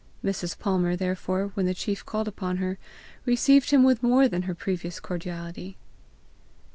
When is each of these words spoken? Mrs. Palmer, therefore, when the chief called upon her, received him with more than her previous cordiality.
Mrs. 0.25 0.57
Palmer, 0.57 0.95
therefore, 0.95 1.51
when 1.53 1.67
the 1.67 1.75
chief 1.75 2.03
called 2.03 2.27
upon 2.27 2.57
her, 2.57 2.79
received 3.23 3.69
him 3.69 3.83
with 3.83 4.01
more 4.01 4.27
than 4.27 4.41
her 4.49 4.55
previous 4.55 4.99
cordiality. 4.99 5.77